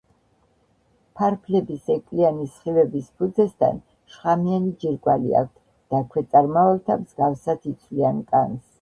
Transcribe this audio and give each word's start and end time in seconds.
ფარფლების 1.19 1.91
ეკლიანი 1.95 2.47
სხივების 2.55 3.11
ფუძესთან 3.19 3.79
შხამიანი 4.15 4.75
ჯირკვალი 4.85 5.39
აქვთ 5.45 5.63
და 5.95 6.03
ქვეწარმავალთა 6.17 7.01
მსგავსად 7.07 7.73
იცვლიან 7.75 8.29
კანს. 8.35 8.63